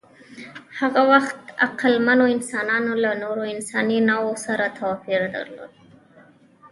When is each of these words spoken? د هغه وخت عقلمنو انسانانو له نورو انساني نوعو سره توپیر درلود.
د 0.03 0.03
هغه 0.79 1.01
وخت 1.11 1.39
عقلمنو 1.65 2.25
انسانانو 2.35 2.91
له 3.03 3.11
نورو 3.23 3.43
انساني 3.53 3.97
نوعو 4.09 4.33
سره 4.45 4.65
توپیر 4.79 5.21
درلود. 5.35 5.71